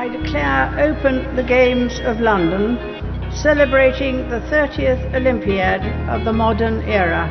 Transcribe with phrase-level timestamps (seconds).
[0.00, 2.80] I declare open the Games of London,
[3.36, 7.28] celebrating the 30th Olympiad of the modern era.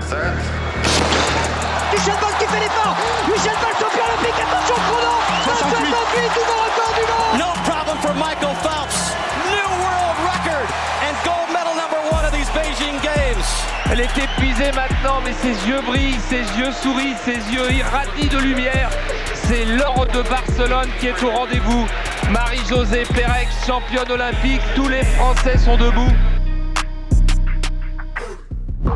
[1.89, 2.93] Michel Boll qui fait l'effort
[3.25, 5.17] Michel Boll champion olympique, attention chrono
[5.49, 9.17] 68, nouveau record du monde No problem for Michael Phelps.
[9.49, 10.69] New world record
[11.09, 13.49] and gold medal number one of these Beijing Games.
[13.89, 18.37] Elle est épuisée maintenant, mais ses yeux brillent, ses yeux sourient, ses yeux irradient de
[18.37, 18.91] lumière.
[19.33, 21.87] C'est l'or de Barcelone qui est au rendez-vous.
[22.31, 26.11] Marie-Josée Pérec, championne olympique, tous les Français sont debout.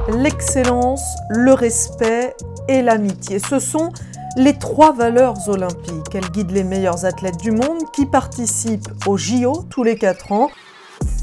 [0.10, 2.36] L'excellence, le respect
[2.68, 3.92] et l'amitié, ce sont
[4.38, 6.14] les trois valeurs olympiques.
[6.14, 10.52] Elles guident les meilleurs athlètes du monde qui participent aux JO tous les 4 ans.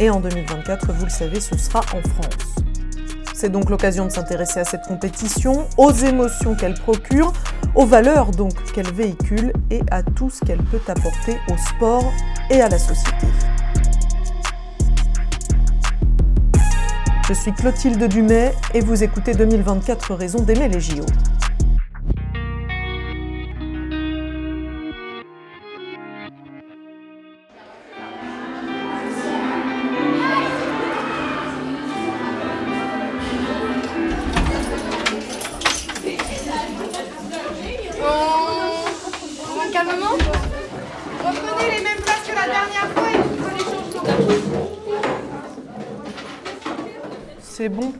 [0.01, 2.50] Et en 2024, vous le savez, ce sera en France.
[3.41, 7.33] C'est donc l'occasion de s'intéresser à cette compétition, aux émotions qu'elle procure,
[7.75, 8.33] aux valeurs
[8.75, 12.05] qu'elle véhicule et à tout ce qu'elle peut apporter au sport
[12.51, 13.27] et à la société.
[17.27, 21.07] Je suis Clotilde Dumais et vous écoutez 2024 raisons d'aimer les JO.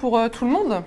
[0.00, 0.82] Pour euh, tout le monde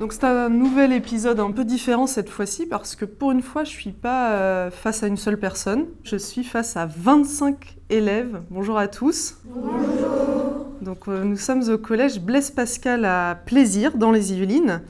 [0.00, 3.64] donc c'est un nouvel épisode un peu différent cette fois-ci parce que pour une fois
[3.64, 8.40] je suis pas euh, face à une seule personne, je suis face à 25 élèves.
[8.48, 9.36] Bonjour à tous.
[9.44, 10.68] Bonjour.
[10.80, 14.80] Donc euh, nous sommes au collège Blaise Pascal à Plaisir dans les Yvelines.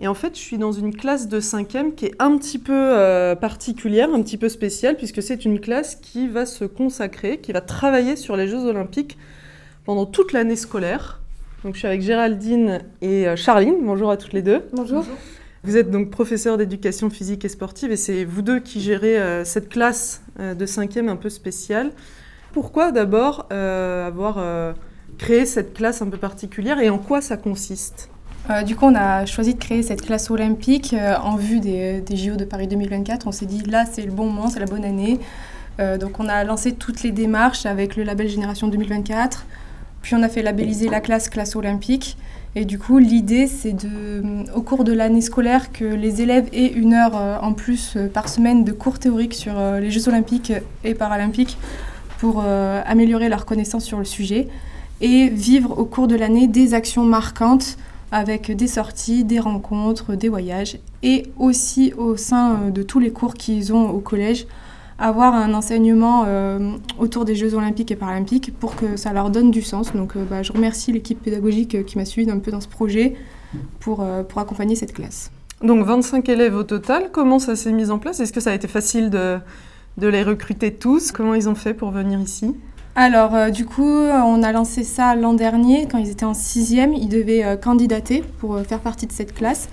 [0.00, 2.72] Et en fait je suis dans une classe de 5e qui est un petit peu
[2.74, 7.52] euh, particulière, un petit peu spéciale puisque c'est une classe qui va se consacrer, qui
[7.52, 9.18] va travailler sur les Jeux Olympiques
[9.84, 11.17] pendant toute l'année scolaire.
[11.64, 13.76] Donc, je suis avec Géraldine et euh, Charline.
[13.82, 14.66] Bonjour à toutes les deux.
[14.72, 15.04] Bonjour.
[15.64, 19.44] Vous êtes donc professeur d'éducation physique et sportive et c'est vous deux qui gérez euh,
[19.44, 21.90] cette classe euh, de cinquième un peu spéciale.
[22.52, 24.74] Pourquoi d'abord euh, avoir
[25.18, 28.08] créé cette classe un peu particulière et en quoi ça consiste?
[28.64, 32.36] Du coup, on a choisi de créer cette classe olympique en vue des, des JO
[32.36, 33.26] de Paris 2024.
[33.26, 35.20] On s'est dit là, c'est le bon moment, c'est la bonne année.
[35.78, 39.44] Donc, on a lancé toutes les démarches avec le label Génération 2024.
[40.02, 42.16] Puis, on a fait labelliser la classe classe olympique.
[42.54, 46.72] Et du coup, l'idée, c'est de, au cours de l'année scolaire, que les élèves aient
[46.72, 50.08] une heure euh, en plus euh, par semaine de cours théoriques sur euh, les Jeux
[50.08, 51.58] olympiques et paralympiques
[52.18, 54.48] pour améliorer leur connaissance sur le sujet
[55.00, 57.76] et vivre au cours de l'année des actions marquantes
[58.10, 63.34] avec des sorties, des rencontres, des voyages et aussi au sein de tous les cours
[63.34, 64.48] qu'ils ont au collège,
[64.98, 69.50] avoir un enseignement euh, autour des Jeux olympiques et paralympiques pour que ça leur donne
[69.50, 69.94] du sens.
[69.94, 72.68] Donc euh, bah, je remercie l'équipe pédagogique euh, qui m'a suivi un peu dans ce
[72.68, 73.14] projet
[73.78, 75.30] pour, euh, pour accompagner cette classe.
[75.62, 77.10] Donc 25 élèves au total.
[77.12, 78.20] Comment ça s'est mis en place?
[78.20, 79.38] Est-ce que ça a été facile de,
[79.98, 81.12] de les recruter tous?
[81.12, 82.54] Comment ils ont fait pour venir ici?
[82.94, 86.94] Alors, du coup, on a lancé ça l'an dernier, quand ils étaient en sixième.
[86.94, 89.68] Ils devaient candidater pour faire partie de cette classe,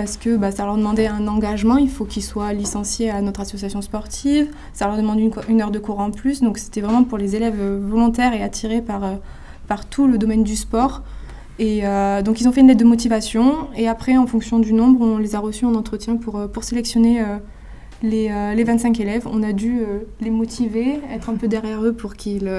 [0.00, 1.76] parce que bah, ça leur demandait un engagement.
[1.76, 4.48] Il faut qu'ils soient licenciés à notre association sportive.
[4.72, 6.40] Ça leur demande une, heure de cours en plus.
[6.40, 9.16] Donc, c'était vraiment pour les élèves euh, volontaires et attirés par, euh,
[9.68, 11.02] par tout le domaine du sport.
[11.58, 13.68] Et euh, donc, ils ont fait une lettre de motivation.
[13.76, 17.22] Et après, en fonction du nombre, on les a reçus en entretien pour, pour sélectionner
[18.02, 19.28] les, euh, les 25 élèves.
[19.30, 19.82] On a dû
[20.22, 22.50] les motiver, être un peu derrière eux pour qu'ils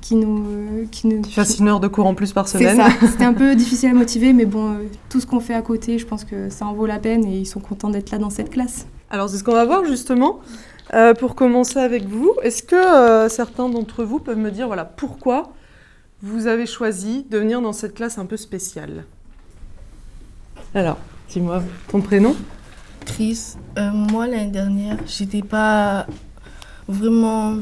[0.00, 2.88] qu'ils nous, nous Qu'ils fassent une heure de cours en plus par c'est semaine ça.
[3.06, 4.76] C'était un peu difficile à motiver, mais bon, euh,
[5.08, 7.38] tout ce qu'on fait à côté, je pense que ça en vaut la peine et
[7.38, 8.86] ils sont contents d'être là dans cette classe.
[9.10, 10.40] Alors c'est ce qu'on va voir justement.
[10.92, 14.84] Euh, pour commencer avec vous, est-ce que euh, certains d'entre vous peuvent me dire voilà,
[14.84, 15.52] pourquoi
[16.22, 19.04] vous avez choisi de venir dans cette classe un peu spéciale?
[20.74, 22.34] Alors, dis-moi ton prénom.
[23.06, 26.06] Chris, euh, moi l'année dernière, j'étais pas
[26.88, 27.58] vraiment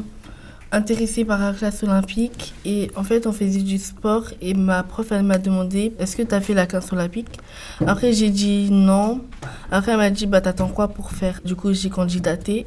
[0.70, 5.06] intéressée par la classe olympique et en fait on faisait du sport et ma prof
[5.12, 7.38] elle m'a demandé est-ce que tu as fait la classe olympique?
[7.86, 9.22] Après j'ai dit non.
[9.70, 11.40] Après elle m'a dit bah t'attends quoi pour faire?
[11.44, 12.66] Du coup j'ai candidaté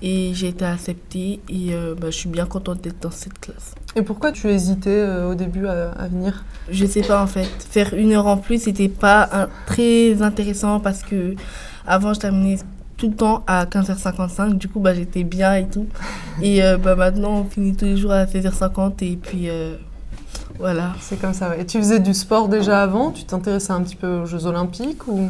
[0.00, 3.74] et j'ai été acceptée et euh, bah, je suis bien contente d'être dans cette classe.
[3.96, 6.44] Et pourquoi tu hésitais euh, au début à, à venir?
[6.70, 7.48] Je sais pas en fait.
[7.70, 11.34] Faire une heure en plus, c'était pas un- très intéressant parce que
[11.86, 12.58] avant je terminais
[13.02, 14.58] tout le temps à 15h55.
[14.58, 15.86] Du coup, bah, j'étais bien et tout.
[16.40, 19.74] Et euh, bah, maintenant, on finit tous les jours à 16h50 et puis euh,
[20.60, 20.92] voilà.
[21.00, 21.50] C'est comme ça.
[21.50, 21.62] ouais.
[21.62, 23.10] Et tu faisais du sport déjà avant?
[23.10, 25.28] Tu t'intéressais un petit peu aux Jeux Olympiques ou?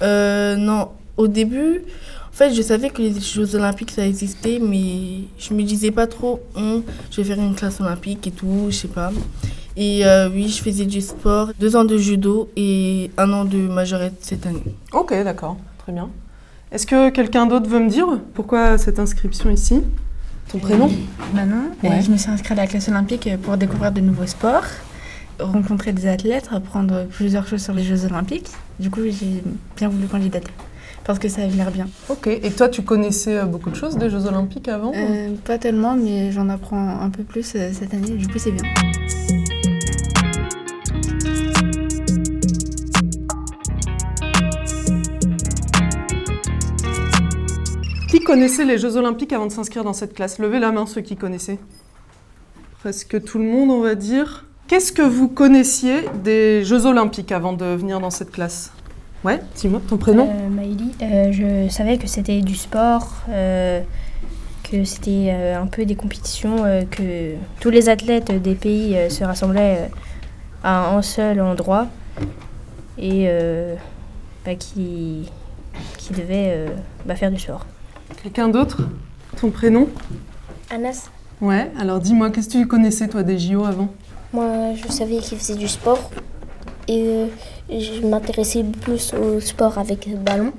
[0.00, 5.24] Euh, non, au début, en fait, je savais que les Jeux Olympiques, ça existait, mais
[5.38, 8.76] je me disais pas trop, Hum, je vais faire une classe olympique et tout, je
[8.76, 9.12] sais pas.
[9.76, 13.58] Et euh, oui, je faisais du sport, deux ans de judo et un an de
[13.58, 14.62] majorette cette année.
[14.94, 16.08] Ok, d'accord, très bien.
[16.72, 19.82] Est-ce que quelqu'un d'autre veut me dire pourquoi cette inscription ici?
[20.50, 20.90] Ton prénom?
[21.34, 22.02] Manon, Ouais.
[22.02, 24.64] je me suis inscrite à la classe olympique pour découvrir de nouveaux sports,
[25.38, 28.48] rencontrer des athlètes, apprendre plusieurs choses sur les Jeux olympiques.
[28.80, 29.42] Du coup, j'ai
[29.76, 30.50] bien voulu candidater
[31.04, 31.86] parce que ça avait l'air bien.
[32.08, 35.58] Ok, et toi tu connaissais euh, beaucoup de choses des Jeux Olympiques avant Euh, pas
[35.58, 38.10] tellement, mais j'en apprends un peu plus euh, cette année.
[38.12, 38.62] Du coup, c'est bien.
[48.24, 50.38] Connaissait les Jeux Olympiques avant de s'inscrire dans cette classe?
[50.38, 51.58] Levez la main ceux qui connaissaient.
[52.80, 54.46] Presque tout le monde, on va dire.
[54.66, 58.72] Qu'est-ce que vous connaissiez des Jeux Olympiques avant de venir dans cette classe?
[59.22, 60.28] Ouais, dis-moi ton prénom?
[60.28, 63.80] Euh, euh, je savais que c'était du sport, euh,
[64.70, 69.90] que c'était euh, un peu des compétitions, que tous les athlètes des pays se rassemblaient
[70.62, 71.86] à un seul endroit
[72.98, 73.28] et
[74.44, 75.30] bah, qui,
[75.98, 76.66] qui devaient
[77.06, 77.64] bah, faire du sport.
[78.22, 78.82] Quelqu'un d'autre
[79.40, 79.88] Ton prénom
[80.70, 81.08] Anas,
[81.40, 83.88] Ouais, alors dis-moi, qu'est-ce que tu connaissais toi des JO avant
[84.32, 86.10] moi je savais qu'il faisait du sport
[86.88, 87.26] et euh,
[87.70, 90.52] je m'intéressais plus au sport avec ballon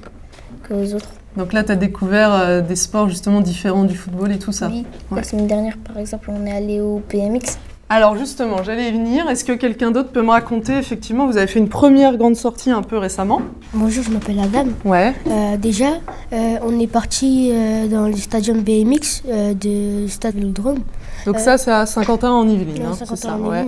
[0.66, 1.10] qu'aux autres.
[1.36, 4.70] Donc là, tu as découvert euh, des sports justement différents du football et tout ça.
[4.70, 5.18] Oui, Ouais.
[5.18, 7.58] la semaine dernière par exemple on est allé au PMX.
[7.88, 9.30] Alors justement, j'allais y venir.
[9.30, 12.72] Est-ce que quelqu'un d'autre peut me raconter Effectivement, vous avez fait une première grande sortie
[12.72, 13.42] un peu récemment?
[13.74, 14.66] Bonjour, je m'appelle Adam.
[14.84, 15.14] Ouais.
[15.28, 15.90] Euh, déjà,
[16.34, 19.22] euh, on est parti euh, dans le stadium BMX
[19.62, 20.80] du stade Vélodrome.
[21.28, 23.36] Donc ça, c'est à Saint-Quentin en Yvelines, hein, c'est ça.
[23.36, 23.66] En Ouais,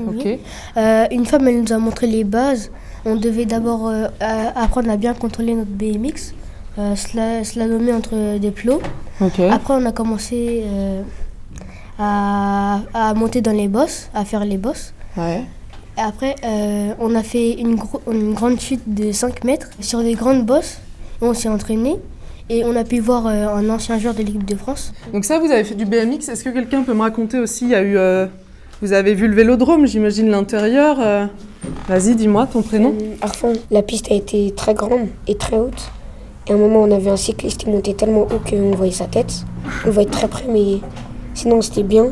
[1.11, 2.71] une femme, elle nous a montré les bases.
[3.05, 3.91] On devait d'abord
[4.55, 6.33] apprendre à bien contrôler notre BMX,
[6.95, 8.81] sla- slalomer entre des plots.
[9.21, 9.39] Ok.
[9.51, 10.63] Après, on a commencé
[11.99, 14.93] à, à monter dans les bosses, à faire les bosses.
[15.17, 15.43] Ouais.
[15.97, 20.01] Et après, euh, on a fait une, gro- une grande chute de 5 mètres sur
[20.03, 20.77] des grandes bosses.
[21.21, 21.95] On s'est entraîné
[22.49, 24.93] et on a pu voir euh, un ancien joueur de l'équipe de France.
[25.11, 26.29] Donc ça, vous avez fait du BMX.
[26.29, 28.27] Est-ce que quelqu'un peut me raconter aussi Il y a eu, euh,
[28.81, 30.97] vous avez vu le Vélodrome, j'imagine l'intérieur.
[30.99, 31.25] euh.
[31.89, 32.93] Vas-y, dis-moi ton prénom.
[33.33, 35.89] Fond, la piste a été très grande et très haute.
[36.47, 39.05] Et à un moment, on avait un cycliste qui montait tellement haut qu'on voyait sa
[39.05, 39.43] tête.
[39.85, 40.77] On voyait très près, mais
[41.37, 42.07] sinon, c'était bien.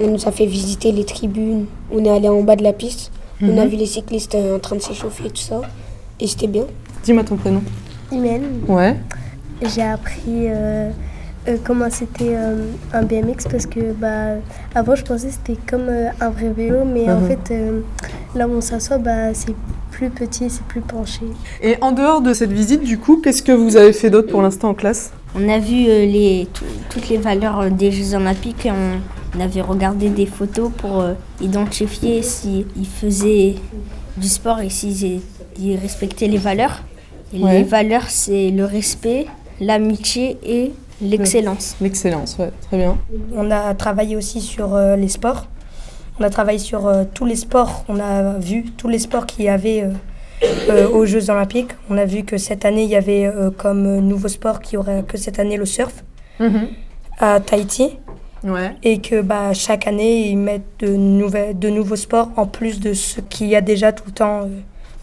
[0.00, 1.66] On nous a fait visiter les tribunes.
[1.92, 3.10] On est allé en bas de la piste.
[3.42, 3.70] On a Mhm.
[3.70, 5.60] vu les cyclistes euh, en train de s'échauffer et tout ça.
[6.20, 6.64] Et c'était bien.
[7.04, 7.62] Dis-moi ton prénom.
[8.12, 8.96] Imen, Ouais.
[9.74, 10.90] j'ai appris euh,
[11.48, 14.36] euh, comment c'était euh, un BMX parce que bah,
[14.74, 17.26] avant je pensais que c'était comme euh, un vrai vélo, mais en Mhm.
[17.28, 17.80] fait euh,
[18.34, 19.54] là où on s'assoit, bah, c'est
[19.90, 21.22] plus petit, c'est plus penché.
[21.62, 24.40] Et en dehors de cette visite, du coup, qu'est-ce que vous avez fait d'autre pour
[24.42, 25.12] l'instant en classe?
[25.34, 28.66] On a vu euh, les, tout- toutes les valeurs euh, des Jeux Olympiques.
[28.66, 29.00] et On,
[29.36, 32.66] on avait regardé des photos pour euh, identifier s'ils
[33.00, 33.54] faisaient
[34.16, 35.20] du sport et s'ils
[35.58, 36.82] ils respectaient les valeurs.
[37.34, 37.58] Et Ouais.
[37.58, 39.26] Les valeurs, c'est le respect,
[39.58, 41.76] l'amitié et l'excellence.
[41.80, 42.98] L'excellence, ouais, très bien.
[43.34, 45.46] On a travaillé aussi sur euh, les sports.
[46.20, 47.84] On a travaillé sur euh, tous les sports.
[47.88, 49.84] On a vu tous les sports qu'il y avait
[50.68, 51.70] euh, aux Jeux Olympiques.
[51.90, 55.02] On a vu que cette année, il y avait euh, comme nouveau sport qui aurait
[55.06, 56.04] que cette année le surf
[57.18, 57.98] à Tahiti.
[58.44, 58.74] Ouais.
[58.82, 62.92] Et que bah, chaque année, ils mettent de, nouvelles, de nouveaux sports en plus de
[62.92, 64.46] ce qu'il y a déjà tout le temps euh,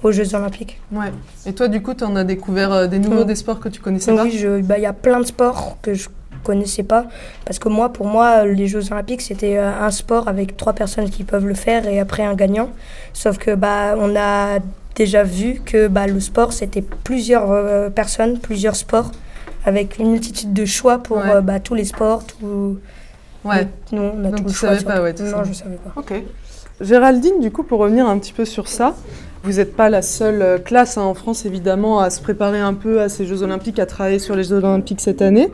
[0.03, 0.81] aux Jeux Olympiques.
[0.91, 1.13] Ouais.
[1.45, 3.27] Et toi, du coup, tu en as découvert des nouveaux, Mm.
[3.27, 4.23] des sports que tu connaissais pas?
[4.23, 6.09] Oui, bah, il y a plein de sports que je
[6.43, 7.05] connaissais pas.
[7.45, 11.23] Parce que moi, pour moi, les Jeux Olympiques, c'était un sport avec trois personnes qui
[11.23, 12.69] peuvent le faire et après un gagnant.
[13.13, 14.59] Sauf que bah, on a
[14.99, 19.11] déjà vu que bah, le sport, c'était plusieurs euh, personnes, plusieurs sports,
[19.65, 21.31] avec une multitude de choix pour Ouais.
[21.35, 22.23] euh, bah, tous les sports.
[22.25, 22.77] Tout...
[23.45, 23.67] Ouais.
[23.93, 24.69] Nous, on a Donc tout le choix.
[24.69, 25.43] savais sur pas, ouais, tout Non, ça.
[25.45, 25.93] je savais pas.
[25.95, 26.13] Ok.
[26.81, 28.95] Géraldine, du coup, pour revenir un petit peu sur ça,
[29.43, 32.73] vous n'êtes pas la seule euh, classe hein, en France, évidemment, à se préparer un
[32.73, 35.49] peu à ces Jeux Olympiques, à travailler sur les Jeux Olympiques cette année.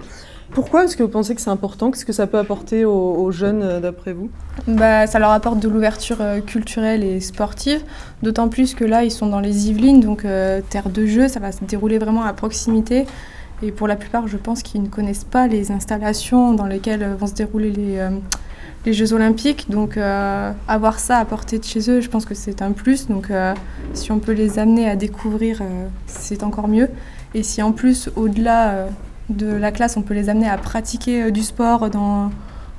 [0.53, 1.91] Pourquoi est-ce que vous pensez que c'est important?
[1.91, 4.29] Qu'est-ce que ça peut apporter aux, jeunes, euh, d'après vous?
[4.67, 7.81] Bah, ça leur apporte de l'ouverture euh, culturelle et sportive,
[8.21, 11.39] d'autant plus que là, ils sont dans les Yvelines, donc euh, terre de jeu, ça
[11.39, 13.05] va se dérouler vraiment à proximité.
[13.63, 17.27] Et pour la plupart, je pense qu'ils ne connaissent pas les installations dans lesquelles vont
[17.27, 18.09] se dérouler les,
[18.85, 19.69] les Jeux Olympiques.
[19.69, 19.97] Donc,
[20.67, 23.07] avoir ça à portée de chez eux, je pense que c'est un plus.
[23.07, 23.31] Donc,
[23.93, 25.61] si on peut les amener à découvrir,
[26.05, 26.89] c'est encore mieux.
[27.33, 28.89] Et si en plus, au-delà
[29.29, 32.31] de la classe, on peut les amener à pratiquer euh, du sport dans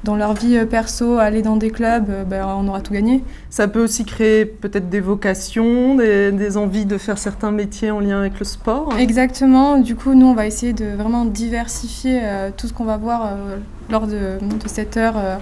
[0.07, 3.25] dans leur vie euh, perso, aller dans des clubs, euh, ben, on aura tout gagné.
[3.51, 8.01] Ça peut aussi créer peut-être des vocations, des, des, envies de faire certains métiers en
[8.01, 8.97] lien avec le sport.
[8.99, 9.79] Exactement.
[9.79, 13.27] Du coup, nous, on va essayer de vraiment diversifier euh, tout ce qu'on va voir
[13.27, 13.57] euh,
[13.91, 15.37] lors de, de, cette heure euh,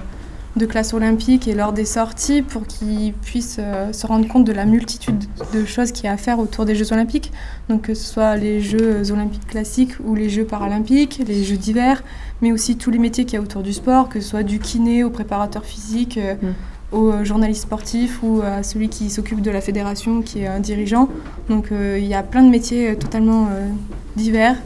[0.56, 3.60] de classe olympique et lors des sorties pour qu'ils puissent
[3.92, 6.74] se rendre compte de la multitude de choses qu'il y a à faire autour des
[6.74, 7.32] Jeux olympiques.
[7.68, 12.04] Donc que ce soit les Jeux olympiques classiques ou les Jeux paralympiques, les Jeux d'hiver,
[12.40, 14.60] mais aussi tous les métiers qu'il y a autour du sport, que ce soit du
[14.60, 16.18] kiné au préparateur physique.
[16.18, 16.52] Mm
[16.94, 21.08] au journaliste sportif ou à celui qui s'occupe de la fédération, qui est un dirigeant.
[21.48, 23.68] Donc euh, il y a plein de métiers totalement euh,
[24.16, 24.56] divers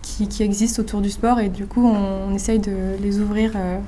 [0.00, 2.72] qui, qui, existent autour du sport et du coup on, on essaye de
[3.02, 3.78] les ouvrir euh,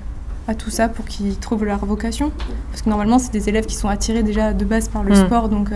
[0.49, 2.33] à tout ça pour qu'ils trouvent leur vocation.
[2.71, 5.27] Parce que normalement c'est des élèves qui sont attirés déjà de base par le mmh.
[5.27, 5.71] sport, donc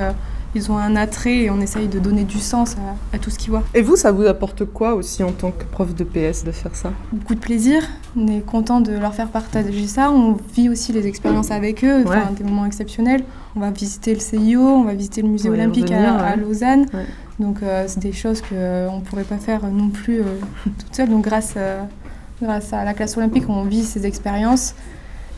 [0.54, 2.76] ils ont un attrait et on essaye de donner du sens
[3.12, 3.64] à, à, tout ce qu'ils voient.
[3.74, 6.74] Et vous, ça vous apporte quoi aussi en tant que prof de PS de faire
[6.74, 6.92] ça?
[7.12, 7.82] Beaucoup de plaisir.
[8.16, 10.10] On est content de leur faire partager ça.
[10.10, 12.16] On vit aussi les expériences avec eux, ouais.
[12.36, 13.24] des moments exceptionnels.
[13.56, 16.86] On va visiter le CIO, on va visiter le musée olympique à, à, Lausanne.
[17.38, 20.24] Donc euh, c'est des choses qu'on euh, ne pourrait pas faire non plus euh,
[20.64, 21.10] toute seule.
[21.10, 21.82] Donc grâce, euh,
[22.42, 24.74] grâce à la classe olympique, on vit ces expériences.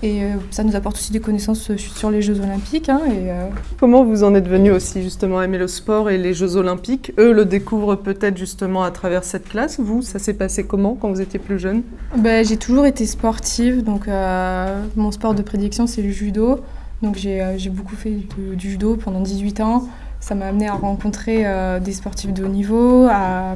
[0.02, 2.88] Et euh, ça nous apporte aussi des connaissances sur les Jeux Olympiques.
[2.88, 3.49] Hein, et, euh...
[3.78, 7.12] Comment vous en êtes venu aussi justement à aimer le sport et les Jeux Olympiques?
[7.19, 9.78] Eux le découvrent peut-être justement à travers cette classe.
[9.78, 11.83] Vous, ça s'est passé comment quand vous étiez plus jeune?
[12.16, 13.85] Ben, J'ai toujours été sportive.
[13.85, 16.61] Donc euh, mon sport de prédiction, c'est le judo.
[17.02, 18.14] Donc j'ai euh, beaucoup fait
[18.54, 19.87] du judo pendant 18 ans.
[20.19, 23.54] Ça m'a amené à rencontrer euh, des sportifs de haut niveau, à,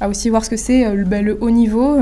[0.00, 1.98] à aussi voir ce que c'est ben, le haut niveau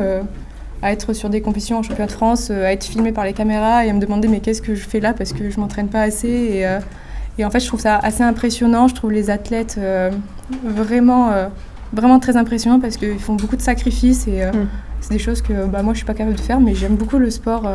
[0.82, 3.32] à être sur des compétitions en championnat de France, euh, à être filmé par les
[3.32, 5.88] caméras et à me demander mais qu'est-ce que je fais là parce que je m'entraîne
[5.88, 6.28] pas assez.
[6.28, 6.80] Et, euh,
[7.38, 8.88] et, en fait, je trouve ça assez impressionnant.
[8.88, 10.10] Je trouve les athlètes euh,
[10.64, 11.48] vraiment, euh,
[11.92, 14.66] vraiment très impressionnants parce qu'ils font beaucoup de sacrifices et mm.
[15.00, 17.18] c'est des choses que bah, moi je suis pas capable de faire, mais j'aime beaucoup
[17.18, 17.68] le sport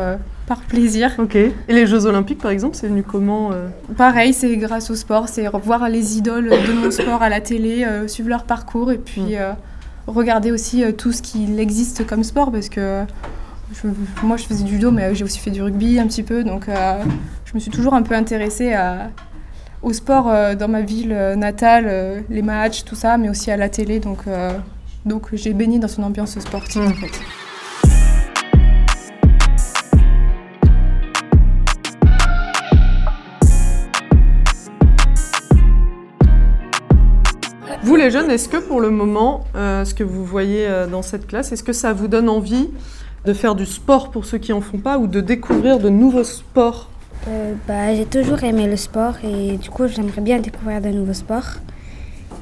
[0.46, 1.14] par plaisir.
[1.18, 1.36] Ok.
[1.36, 3.50] Et les Jeux Olympiques par exemple, c'est venu comment
[3.96, 7.86] Pareil, c'est grâce au sport, c'est voir les idoles de mon sport à la télé,
[8.08, 9.36] suivre leur parcours et puis.
[9.36, 9.56] Mm
[10.06, 13.04] regarder aussi euh, tout ce qu'il existe comme sport parce que
[13.72, 13.88] je,
[14.22, 16.68] moi je faisais du judo mais j'ai aussi fait du rugby un petit peu donc
[16.68, 17.02] euh,
[17.44, 19.10] je me suis toujours un peu intéressée à,
[19.82, 23.56] au sport euh, dans ma ville natale, euh, les matchs, tout ça, mais aussi à
[23.56, 24.24] la télé donc,
[25.04, 26.86] donc j'ai baigné dans une ambiance sportive mmh.
[26.86, 27.20] en fait.
[38.02, 41.28] Les jeunes, est-ce que pour le moment, euh, ce que vous voyez euh, dans cette
[41.28, 42.68] classe, est-ce que ça vous donne envie
[43.24, 46.24] de faire du sport pour ceux qui en font pas ou de découvrir de nouveaux
[46.24, 46.90] sports?
[47.28, 51.12] Euh, bah, J'ai toujours aimé le sport et du coup j'aimerais bien découvrir de nouveaux
[51.12, 51.60] sports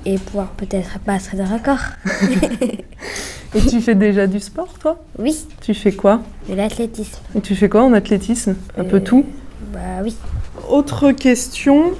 [0.07, 1.90] et pouvoir peut-être battre des records.
[3.55, 4.97] et tu fais déjà du sport toi?
[5.19, 5.45] Oui.
[5.61, 6.23] Tu fais quoi?
[6.49, 7.21] De l'athlétisme.
[7.37, 8.57] Et tu fais quoi en athlétisme?
[8.79, 9.26] Un peu tout?
[9.75, 10.17] Bah oui.
[10.71, 11.93] Autre question,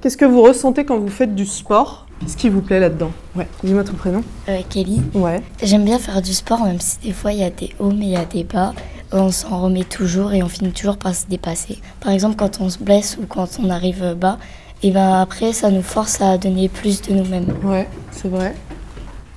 [0.00, 2.05] qu'est-ce que vous ressentez quand vous faites du sport?
[2.20, 3.46] Qu'est-ce qui vous plaît là-dedans Ouais.
[3.62, 4.22] Dis-moi ton prénom.
[4.48, 5.02] Euh, Kelly.
[5.14, 5.42] Ouais.
[5.62, 8.06] J'aime bien faire du sport, même si des fois il y a des hauts, mais
[8.06, 8.72] il y a des bas.
[9.12, 11.78] On s'en remet toujours et on finit toujours par se dépasser.
[12.00, 14.38] Par exemple, quand on se blesse ou quand on arrive bas,
[14.82, 17.54] et ben après, ça nous force à donner plus de nous-mêmes.
[17.62, 18.54] Ouais, c'est vrai.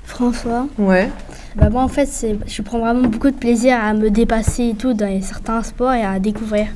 [0.03, 0.67] François.
[0.77, 1.09] Ouais.
[1.55, 2.09] Bah moi en fait,
[2.45, 6.03] je prends vraiment beaucoup de plaisir à me dépasser et tout dans certains sports et
[6.03, 6.67] à découvrir.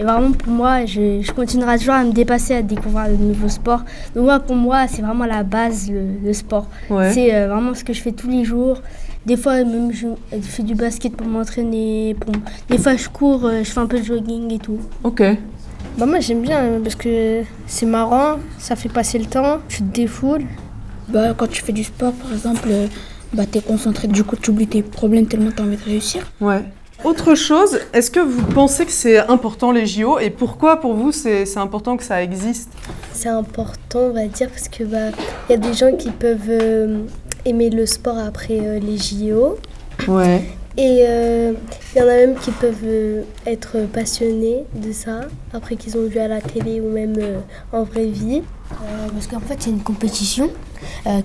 [0.00, 3.50] Et vraiment, pour moi, je, je, continuerai toujours à me dépasser, à découvrir de nouveaux
[3.50, 3.84] sports.
[4.14, 6.68] Donc, moi, pour moi, c'est vraiment la base, le, le sport.
[6.88, 7.12] Ouais.
[7.12, 8.80] C'est euh, vraiment ce que je fais tous les jours.
[9.26, 12.16] Des fois, même, je, je fais du basket pour m'entraîner.
[12.18, 12.32] Pour...
[12.70, 14.78] Des fois, je cours, euh, je fais un peu de jogging et tout.
[15.04, 15.22] Ok.
[15.98, 19.94] Bah, moi, j'aime bien parce que c'est marrant, ça fait passer le temps, tu te
[19.94, 20.46] défoules.
[21.10, 22.70] Bah, quand tu fais du sport, par exemple,
[23.34, 25.84] bah, tu es concentré, du coup, tu oublies tes problèmes tellement tu as envie de
[25.84, 26.26] réussir.
[26.40, 26.64] Ouais.
[27.04, 31.12] Autre chose, est-ce que vous pensez que c'est important les JO et pourquoi pour vous
[31.12, 32.70] c'est important que ça existe?
[33.12, 35.16] C'est important, on va dire, parce que bah
[35.48, 37.02] il y a des gens qui peuvent euh,
[37.44, 39.58] aimer le sport après euh, les JO.
[40.08, 40.42] Ouais.
[40.76, 41.52] Et il euh,
[41.96, 46.18] y en a même qui peuvent euh, être passionnés de ça après qu'ils ont vu
[46.18, 47.40] à la télé ou même euh,
[47.72, 48.42] en vraie vie.
[49.12, 50.48] parce qu'en fait, c'est une compétition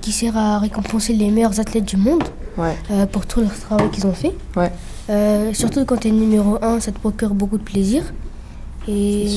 [0.02, 2.24] qui sert à récompenser les meilleurs athlètes du monde
[2.58, 2.76] ouais.
[3.12, 4.34] pour tout leur travail qu'ils ont fait.
[4.56, 4.72] Ouais.
[5.10, 8.04] Euh, surtout quand tu es numéro 1, ça te procure beaucoup de plaisir.
[8.88, 9.28] Et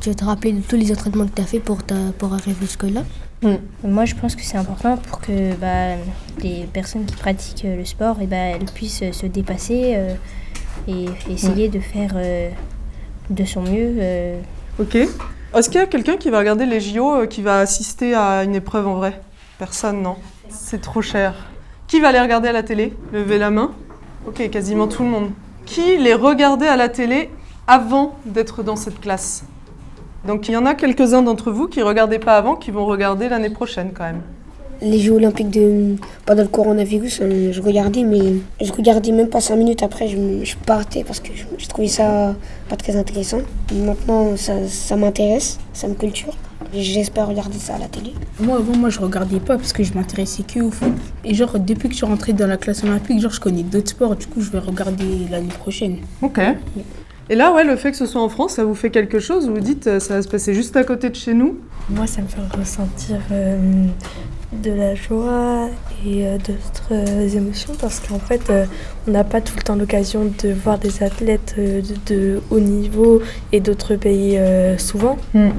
[0.00, 2.32] tu vas te rappeler de tous les entraînements que tu as fait pour, ta, pour
[2.32, 3.02] arriver jusque-là.
[3.42, 3.56] Mmh.
[3.84, 5.96] Moi, je pense que c'est important pour que bah,
[6.42, 10.14] les personnes qui pratiquent le sport, et eh bah, elles puissent se dépasser euh,
[10.88, 11.72] et essayer mmh.
[11.72, 12.50] de faire euh,
[13.28, 13.96] de son mieux.
[13.98, 14.40] Euh.
[14.80, 14.96] Ok.
[15.54, 18.54] Est-ce qu'il y a quelqu'un qui va regarder les JO, qui va assister à une
[18.54, 19.20] épreuve en vrai?
[19.58, 20.16] Personne, non?
[20.48, 21.34] C'est trop cher.
[21.86, 22.94] Qui va les regarder à la télé?
[23.12, 23.72] Levez la main.
[24.26, 25.30] Ok, quasiment tout le monde.
[25.66, 27.30] Qui les regardait à la télé
[27.68, 29.44] avant d'être dans cette classe?
[30.26, 32.86] Donc il y en a quelques-uns d'entre vous qui ne regardaient pas avant, qui vont
[32.86, 34.22] regarder l'année prochaine quand même.
[34.82, 35.94] Les Jeux Olympiques de,
[36.26, 40.18] pendant le coronavirus, euh, je regardais, mais je regardais même pas 5 minutes après, je,
[40.42, 42.34] je partais parce que je, trouvais ça
[42.68, 43.38] pas très intéressant.
[43.72, 46.34] Maintenant, ça, ça m'intéresse, ça me culture.
[46.74, 48.12] J'espère regarder ça à la télé.
[48.40, 50.92] Moi, avant, moi, je regardais pas parce que je m'intéressais que au foot.
[51.24, 53.90] Et genre, depuis que je suis rentrée dans la classe olympique, genre, je connais d'autres
[53.90, 54.16] sports.
[54.16, 55.98] Du coup, je vais regarder l'année prochaine.
[56.22, 56.40] Ok.
[57.28, 59.48] Et là, ouais, le fait que ce soit en France, ça vous fait quelque chose?
[59.48, 61.58] Vous vous dites, euh, ça va se passer juste à côté de chez nous?
[61.90, 63.86] Moi, ça me fait ressentir euh,
[64.62, 65.68] de la joie
[66.04, 68.64] et euh, d'autres euh, émotions parce qu'en fait, euh,
[69.06, 73.22] on n'a pas tout le temps l'occasion de voir des athlètes de, de, haut niveau
[73.52, 74.38] et d'autres pays
[74.78, 75.16] souvent.
[75.34, 75.50] Mmh.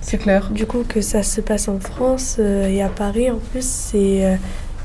[0.00, 0.50] C'est clair.
[0.50, 4.38] Du coup, que ça se passe en France et à Paris, en plus, c'est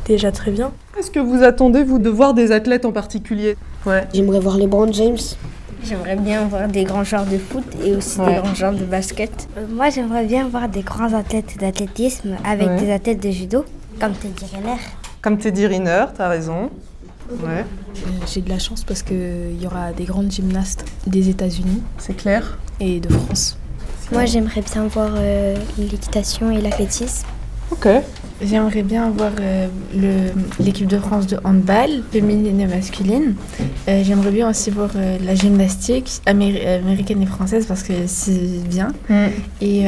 [0.06, 0.72] déjà très bien.
[0.98, 3.58] Est-ce que vous attendez, vous, de voir des athlètes en particulier?
[3.86, 4.08] Ouais.
[4.13, 5.18] J'aimerais voir les Brown James.
[5.84, 8.36] J'aimerais bien voir des grands joueurs de foot et aussi ouais.
[8.36, 9.48] des grands joueurs de basket.
[9.58, 12.80] Euh, moi, j'aimerais bien voir des grands athlètes d'athlétisme avec ouais.
[12.80, 13.66] des athlètes de judo,
[14.00, 14.80] comme Teddy Riner.
[15.22, 16.70] Comme Teddy Riner, t'as raison.
[17.32, 17.64] Ouais.
[17.96, 21.82] Euh, J'ai de la chance parce qu'il y aura des grandes gymnastes des États-Unis.
[21.98, 22.58] C'est clair.
[22.80, 23.58] Et de France.
[24.12, 27.28] Moi, j'aimerais bien voir euh, l'équitation et l'athlétisme.
[27.72, 27.88] Ok.
[28.41, 29.67] J'aimerais bien voir euh,
[30.60, 33.36] l'équipe de France de handball, féminine et masculine.
[33.88, 38.63] Euh, J'aimerais bien aussi voir euh, la gymnastique améri américaine et française parce que c'est
[38.69, 38.93] bien.
[39.10, 39.25] Mm.
[39.62, 39.86] Et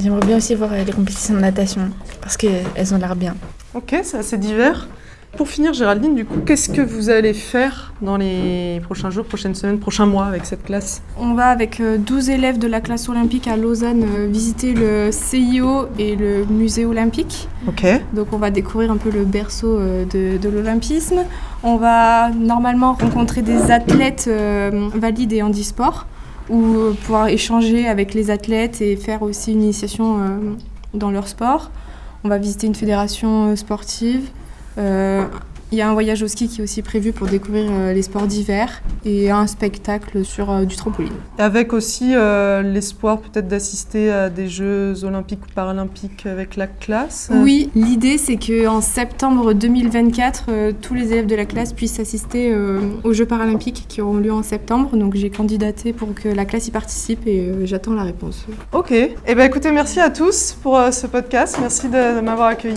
[0.00, 1.90] j'aimerais bien aussi voir les compétitions de natation
[2.20, 3.36] parce qu'elles ont l'air bien.
[3.74, 4.88] Ok, c'est assez divers.
[5.36, 9.54] Pour finir, Géraldine, du coup, qu'est-ce que vous allez faire dans les prochains jours, prochaines
[9.54, 11.02] semaines, prochains mois avec cette classe?
[11.18, 16.16] On va avec 12 élèves de la classe olympique à Lausanne visiter le CIO et
[16.16, 17.48] le musée olympique.
[17.66, 17.86] Ok.
[18.12, 21.24] Donc on va découvrir un peu le berceau de, de l'olympisme.
[21.62, 26.06] On va normalement rencontrer des athlètes euh, valides et handisport
[26.50, 30.26] ou pouvoir échanger avec les athlètes et faire aussi une initiation euh,
[30.92, 31.70] dans leur sport.
[32.24, 34.28] On va visiter une fédération sportive.
[34.76, 35.24] Il euh,
[35.72, 38.26] y a un voyage au ski qui est aussi prévu pour découvrir euh, les sports
[38.26, 41.12] d'hiver et un spectacle sur euh, du trampoline.
[41.38, 47.30] Avec aussi euh, l'espoir peut-être d'assister à des Jeux olympiques ou paralympiques avec la classe
[47.32, 52.52] Oui, l'idée c'est qu'en septembre 2024, euh, tous les élèves de la classe puissent assister
[52.52, 54.96] euh, aux Jeux paralympiques qui auront lieu en septembre.
[54.96, 58.46] Donc j'ai candidaté pour que la classe y participe et j'attends la réponse.
[58.72, 58.92] Ok.
[58.92, 61.56] Eh bien écoutez, merci à tous pour ce podcast.
[61.60, 62.76] Merci de, de m'avoir accueilli.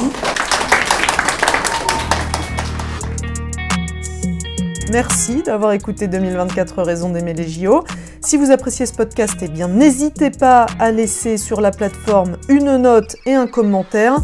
[4.95, 7.83] Merci d'avoir écouté 2024 Raisons d'aimer les JO.
[8.21, 13.17] Si vous appréciez ce podcast, eh n'hésitez pas à laisser sur la plateforme une note
[13.25, 14.15] et un commentaire.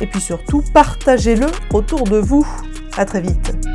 [0.00, 2.46] Et puis surtout, partagez-le autour de vous.
[2.96, 3.71] À très vite.